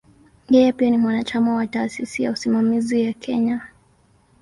Yeye 0.49 0.71
pia 0.73 0.89
ni 0.89 0.97
mwanachama 0.97 1.55
wa 1.55 1.67
"Taasisi 1.67 2.23
ya 2.23 2.31
Usimamizi 2.31 3.01
ya 3.03 3.13
Kenya". 3.13 3.61